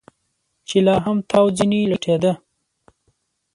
[0.67, 2.33] چې لا هم تاو ځنې لټېده.